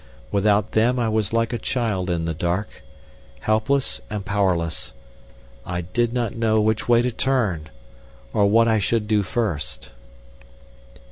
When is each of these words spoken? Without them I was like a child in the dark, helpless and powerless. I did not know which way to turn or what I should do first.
Without 0.31 0.71
them 0.71 0.97
I 0.97 1.07
was 1.09 1.31
like 1.31 1.53
a 1.53 1.59
child 1.59 2.09
in 2.09 2.25
the 2.25 2.33
dark, 2.33 2.81
helpless 3.41 4.01
and 4.09 4.25
powerless. 4.25 4.93
I 5.63 5.81
did 5.81 6.11
not 6.11 6.35
know 6.35 6.59
which 6.59 6.89
way 6.89 7.03
to 7.03 7.11
turn 7.11 7.69
or 8.33 8.47
what 8.47 8.67
I 8.67 8.79
should 8.79 9.07
do 9.07 9.21
first. 9.21 9.91